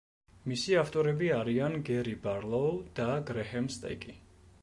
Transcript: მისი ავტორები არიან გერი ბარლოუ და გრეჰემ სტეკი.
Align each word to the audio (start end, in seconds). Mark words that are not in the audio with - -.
მისი 0.51 0.73
ავტორები 0.83 1.27
არიან 1.35 1.75
გერი 1.91 2.15
ბარლოუ 2.25 2.73
და 3.01 3.07
გრეჰემ 3.31 3.71
სტეკი. 3.77 4.19